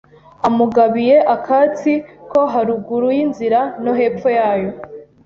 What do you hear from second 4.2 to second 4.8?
yayo